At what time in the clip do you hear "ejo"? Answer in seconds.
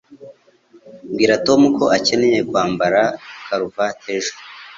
4.15-4.33